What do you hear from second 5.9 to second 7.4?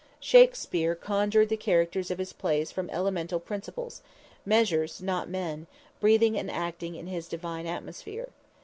breathing and acting in his